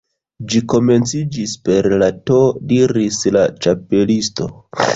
[0.53, 2.39] "Ĝi komenciĝis per la T"
[2.73, 4.53] diris la Ĉapelisto.